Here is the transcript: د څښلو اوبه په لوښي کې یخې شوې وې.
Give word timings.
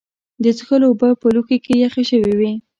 د 0.43 0.45
څښلو 0.57 0.87
اوبه 0.89 1.09
په 1.21 1.27
لوښي 1.35 1.57
کې 1.65 1.73
یخې 1.83 2.03
شوې 2.09 2.33
وې. 2.39 2.51